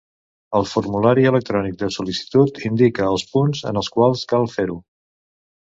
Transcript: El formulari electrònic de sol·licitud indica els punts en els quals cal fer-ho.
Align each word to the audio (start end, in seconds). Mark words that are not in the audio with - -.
El 0.59 0.63
formulari 0.69 1.25
electrònic 1.31 1.77
de 1.83 1.91
sol·licitud 1.97 2.59
indica 2.71 3.07
els 3.13 3.29
punts 3.37 3.63
en 3.73 3.81
els 3.85 3.93
quals 3.99 4.27
cal 4.35 4.51
fer-ho. 4.59 4.83